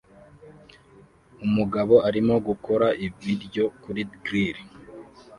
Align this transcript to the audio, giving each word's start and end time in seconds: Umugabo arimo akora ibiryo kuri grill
Umugabo 1.45 1.95
arimo 2.07 2.35
akora 2.53 2.87
ibiryo 3.05 3.65
kuri 3.81 4.01
grill 4.23 4.57